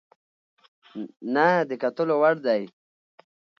نه 1.33 1.47
د 1.69 1.71
کتلو 1.83 2.15
وړ 2.21 2.35
دى، 2.45 2.61